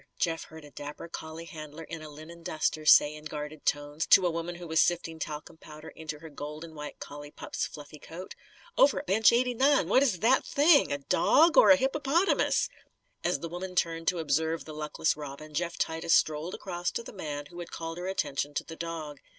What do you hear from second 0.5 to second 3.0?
a dapper collie handler in a linen duster